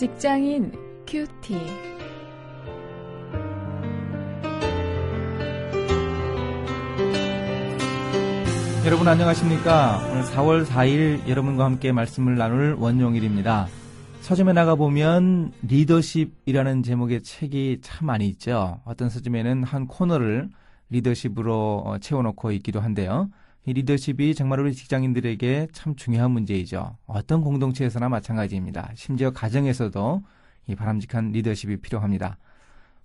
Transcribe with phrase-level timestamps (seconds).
[0.00, 0.72] 직장인
[1.06, 1.58] 큐티.
[8.86, 9.98] 여러분 안녕하십니까?
[10.10, 13.66] 오늘 4월 4일 여러분과 함께 말씀을 나눌 원용일입니다.
[14.22, 18.80] 서점에 나가보면 리더십이라는 제목의 책이 참 많이 있죠.
[18.86, 20.48] 어떤 서점에는 한 코너를
[20.88, 23.28] 리더십으로 어, 채워놓고 있기도 한데요.
[23.66, 26.96] 이 리더십이 정말 우리 직장인들에게 참 중요한 문제이죠.
[27.06, 28.90] 어떤 공동체에서나 마찬가지입니다.
[28.94, 30.22] 심지어 가정에서도
[30.66, 32.38] 이 바람직한 리더십이 필요합니다.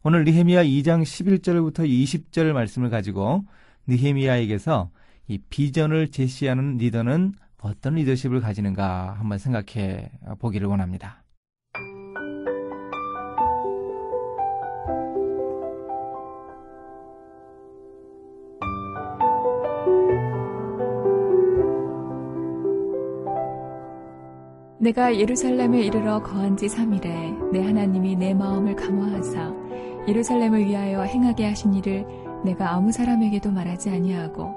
[0.03, 3.43] 오늘 니헤미야 2장 11절부터 20절 말씀을 가지고
[3.89, 4.91] 니헤미야에게서
[5.27, 11.24] 이 비전을 제시하는 리더는 어떤 리더십을 가지는가 한번 생각해 보기를 원합니다.
[24.85, 29.51] 내가 예루살렘에 이르러 거한 지 3일에 내 하나님이 내 마음을 감화하사
[30.07, 32.05] 예루살렘을 위하여 행하게 하신 일을
[32.43, 34.53] 내가 아무 사람에게도 말하지 아니하고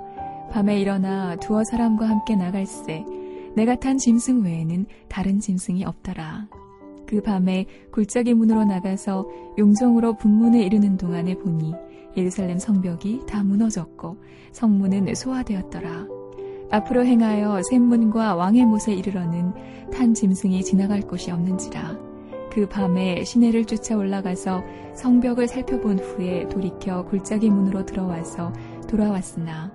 [0.51, 3.07] 밤에 일어나 두어 사람과 함께 나갈새
[3.57, 6.47] 내가 탄 짐승 외에는 다른 짐승이 없더라.
[7.07, 9.27] 그 밤에 굴짝이 문으로 나가서
[9.57, 11.73] 용정으로 분문에 이르는 동안에 보니
[12.19, 14.19] 예루살렘 성벽이 다 무너졌고
[14.53, 16.18] 성문은 소화되었더라.
[16.71, 19.53] 앞으로 행하여 샘문과 왕의 못에 이르러는
[19.93, 21.99] 탄 짐승이 지나갈 곳이 없는지라.
[22.51, 24.63] 그 밤에 시내를 쫓아 올라가서
[24.95, 28.53] 성벽을 살펴본 후에 돌이켜 굴짝이 문으로 들어와서
[28.89, 29.71] 돌아왔으나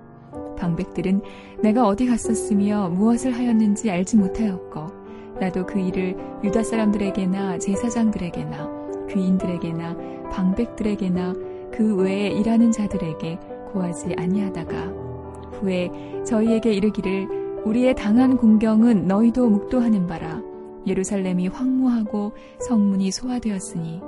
[0.58, 1.22] 방백들은
[1.62, 5.04] 내가 어디 갔었으며 무엇을 하였는지 알지 못하였고
[5.40, 11.34] 나도 그 일을 유다 사람들에게나 제사장들에게나 귀인들에게나 방백들에게나
[11.72, 13.38] 그 외에 일하는 자들에게
[13.72, 15.13] 고하지 아니하다가
[15.60, 15.90] 후에
[16.26, 20.42] 저희에게 이르기를 우리의 당한 공경은 너희도 묵도하는 바라.
[20.86, 24.00] 예루살렘이 황무하고 성문이 소화되었으니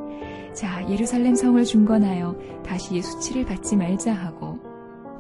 [0.53, 4.59] 자 예루살렘 성을 중건하여 다시 수치를 받지 말자 하고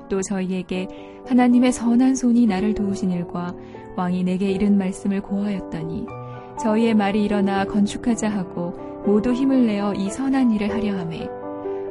[0.08, 0.88] 또 저희에게
[1.26, 3.54] 하나님의 선한 손이 나를 도우신 일과
[3.96, 6.06] 왕이 내게 이른 말씀을 고하였더니
[6.62, 8.74] 저희의 말이 일어나 건축하자 하고
[9.04, 11.28] 모두 힘을 내어 이 선한 일을 하려 함에.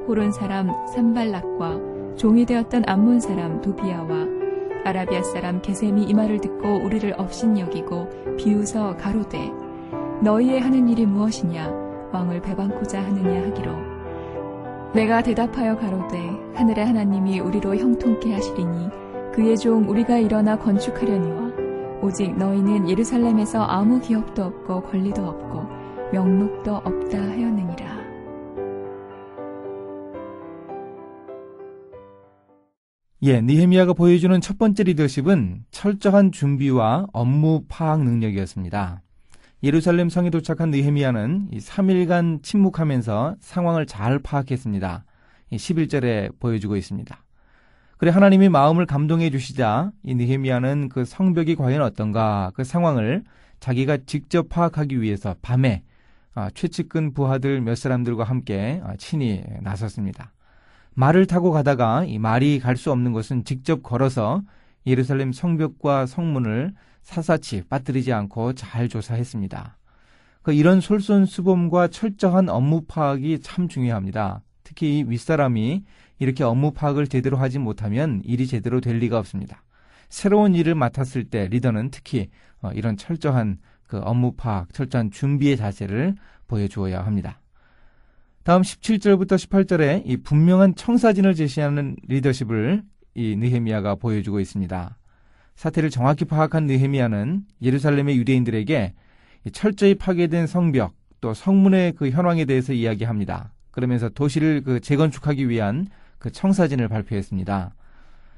[0.08, 4.28] 호론 사람 산발락과 종이 되었던 암몬 사람 도비아와
[4.86, 9.52] 아라비아 사람 게셈이 이 말을 듣고 우리를 업신 여기고 비웃어 가로되
[10.22, 12.10] 너희의 하는 일이 무엇이냐?
[12.14, 13.48] 왕을 배반코자 하느냐?
[13.48, 13.96] 하기로.
[14.94, 16.18] 내가 대답하여 가로되
[16.54, 18.90] 하늘의 하나님이 우리로 형통케 하시리니
[19.34, 21.52] 그의 종 우리가 일어나 건축하려니와
[22.02, 25.66] 오직 너희는 예루살렘에서 아무 기업도 없고 권리도 없고
[26.14, 27.65] 명목도 없다 하였느니라
[33.26, 39.02] 예, 니헤미야가 보여주는 첫 번째 리더십은 철저한 준비와 업무 파악 능력이었습니다.
[39.64, 45.06] 예루살렘 성에 도착한 느헤미야는 3일간 침묵하면서 상황을 잘 파악했습니다.
[45.52, 47.18] 11절에 보여주고 있습니다.
[47.98, 53.24] 그래 하나님이 마음을 감동해 주시자 이 느헤미야는 그 성벽이 과연 어떤가 그 상황을
[53.60, 55.82] 자기가 직접 파악하기 위해서 밤에
[56.36, 60.35] 아, 최측근 부하들 몇 사람들과 함께 아, 친히 나섰습니다.
[60.96, 64.42] 말을 타고 가다가 이 말이 갈 수 없는 것은 직접 걸어서
[64.88, 69.78] 예루살렘 성벽과 성문을 사사치 빠뜨리지 않고 잘 조사했습니다.
[70.42, 74.42] 그 이런 솔선수범과 철저한 업무 파악이 참 중요합니다.
[74.64, 75.84] 특히 윗사람이
[76.20, 79.64] 이렇게 업무 파악을 제대로 하지 못하면 일이 제대로 될 리가 없습니다.
[80.10, 82.30] 새로운 일을 맡았을 때 리더는 특히
[82.62, 83.58] 어, 이런 철저한
[83.88, 86.16] 그 업무 파악, 철저한 준비의 자세를
[86.48, 87.40] 보여주어야 합니다.
[88.46, 92.84] 다음 17절부터 18절에 이 분명한 청사진을 제시하는 리더십을
[93.16, 94.98] 이 느헤미야가 보여주고 있습니다.
[95.56, 98.94] 사태를 정확히 파악한 느헤미야는 예루살렘의 유대인들에게
[99.52, 103.52] 철저히 파괴된 성벽 또 성문의 그 현황에 대해서 이야기합니다.
[103.72, 105.88] 그러면서 도시를 그 재건축하기 위한
[106.20, 107.74] 그 청사진을 발표했습니다.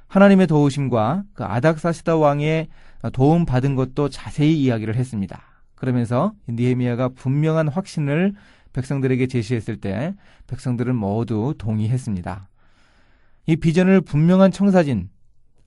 [0.07, 2.69] 하나님의 도우심과 그 아닥사시다 왕의
[3.11, 5.41] 도움 받은 것도 자세히 이야기를 했습니다.
[5.75, 8.35] 그러면서 니헤미야가 분명한 확신을
[8.77, 10.13] 백성들에게 제시했을 때
[10.45, 12.47] 백성들은 모두 동의했습니다.
[13.47, 15.09] 이 비전을 분명한 청사진,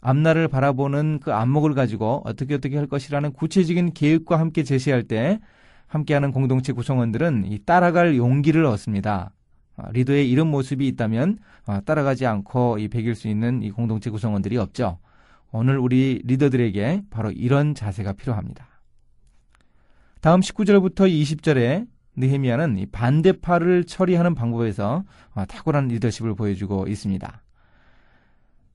[0.01, 5.41] 앞날을 바라보는 그 안목을 가지고 어떻게 어떻게 할 것이라는 구체적인 계획과 함께 제시할 때
[5.89, 9.33] 함께하는 공동체 구성원들은 이 따라갈 용기를 얻습니다.
[9.77, 14.57] 아, 리더의 이런 모습이 있다면 아, 따라가지 않고 이 배길 수 있는 이 공동체 구성원들이
[14.57, 14.99] 없죠.
[15.51, 18.69] 오늘 우리 리더들에게 바로 이런 자세가 필요합니다.
[20.21, 21.87] 다음 19절부터 20절에
[22.17, 25.05] 느헤미야는 반대파를 처리하는 방법에서
[25.35, 27.43] 어, 탁월한 리더십을 보여주고 있습니다.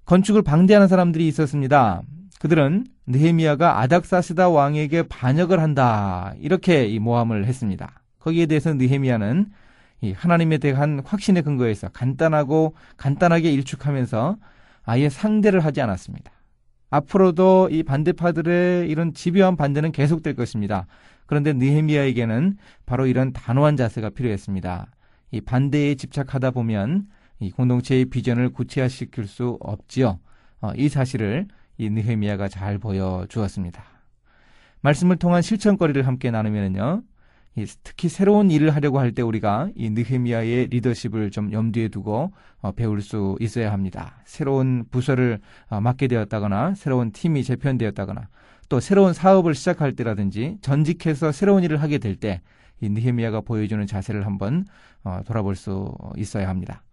[0.05, 2.01] 건축을 방대하는 사람들이 있었습니다.
[2.39, 8.01] 그들은 느헤미야가 아닥사스다 왕에게 반역을 한다 이렇게 이 모함을 했습니다.
[8.19, 9.47] 거기에 대해서 느헤미야는
[10.01, 14.37] 이 하나님에 대한 확신의 근거에서 간단하고 간단하게 일축하면서
[14.83, 16.31] 아예 상대를 하지 않았습니다.
[16.89, 20.85] 앞으로도 이 반대파들의 이런 집요한 반대는 계속될 것입니다.
[21.25, 24.87] 그런데 느헤미야에게는 바로 이런 단호한 자세가 필요했습니다.
[25.31, 27.07] 이 반대에 집착하다 보면
[27.39, 30.19] 이 공동체의 비전을 구체화시킬 수 없지요.
[30.61, 33.83] 어, 이 사실을 이 느헤미야가 잘 보여주었습니다.
[34.81, 37.03] 말씀을 통한 실천거리를 함께 나누면요.
[37.83, 43.01] 특히 새로운 일을 하려고 할 때 우리가 이 느헤미야의 리더십을 좀 염두에 두고 어, 배울
[43.01, 44.17] 수 있어야 합니다.
[44.25, 45.39] 새로운 부서를
[45.69, 48.27] 어, 맡게 되었다거나 새로운 팀이 재편되었다거나
[48.69, 52.41] 또 새로운 사업을 시작할 때라든지 전직해서 새로운 일을 하게 될 때
[52.81, 54.65] 이 느헤미야가 보여주는 자세를 한번
[55.03, 56.83] 어, 돌아볼 수 있어야 합니다.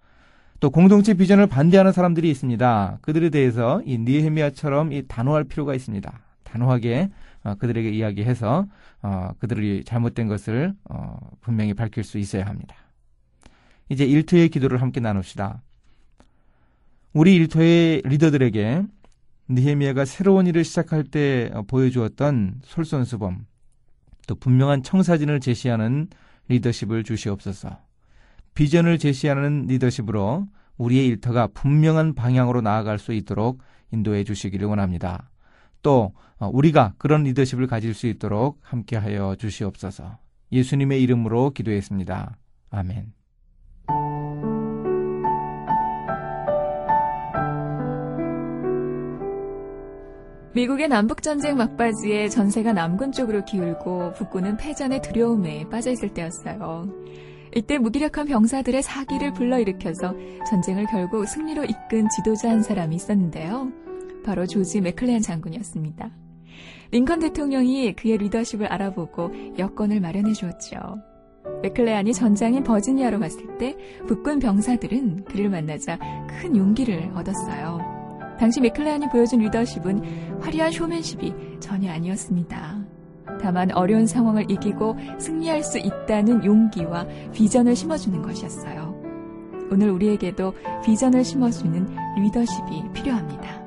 [0.60, 2.98] 또 공동체 비전을 반대하는 사람들이 있습니다.
[3.02, 6.20] 그들에 대해서 이 느헤미야처럼 이 단호할 필요가 있습니다.
[6.44, 7.10] 단호하게
[7.42, 8.66] 어, 그들에게 이야기해서
[9.02, 12.76] 어, 그들이 잘못된 것을 어, 분명히 밝힐 수 있어야 합니다.
[13.88, 15.62] 이제 일터의 기도를 함께 나눕시다.
[17.12, 18.84] 우리 일터의 리더들에게
[19.54, 23.46] 느헤미야가 새로운 일을 시작할 때 어, 보여주었던 솔선수범,
[24.26, 26.08] 또 분명한 청사진을 제시하는
[26.48, 27.78] 리더십을 주시옵소서.
[28.54, 30.46] 비전을 제시하는 리더십으로
[30.76, 33.62] 우리의 일터가 분명한 방향으로 나아갈 수 있도록
[33.92, 35.30] 인도해 주시기를 원합니다.
[35.82, 40.18] 또 어, 우리가 그런 리더십을 가질 수 있도록 함께하여 주시옵소서.
[40.50, 42.36] 예수님의 이름으로 기도했습니다.
[42.70, 43.21] 아멘.
[50.54, 56.92] 미국의 남북전쟁 막바지에 전세가 남군 쪽으로 기울고 북군은 패전의 두려움에 빠져있을 때였어요.
[57.56, 60.14] 이때 무기력한 병사들의 사기를 불러일으켜서
[60.50, 63.72] 전쟁을 결국 승리로 이끈 지도자 한 사람이 있었는데요.
[64.24, 66.10] 바로 조지 맥클레안 장군이었습니다.
[66.90, 70.76] 링컨 대통령이 그의 리더십을 알아보고 여건을 마련해 주었죠.
[71.62, 73.74] 맥클레안이 전장인 버지니아로 갔을 때
[74.06, 75.98] 북군 병사들은 그를 만나자
[76.28, 77.81] 큰 용기를 얻었어요.
[78.42, 82.84] 당시 맥클레안이 보여준 리더십은 화려한 쇼맨십이 전혀 아니었습니다.
[83.40, 89.00] 다만 어려운 상황을 이기고 승리할 수 있다는 용기와 비전을 심어주는 것이었어요.
[89.70, 90.54] 오늘 우리에게도
[90.84, 91.86] 비전을 심어주는
[92.20, 93.61] 리더십이 필요합니다.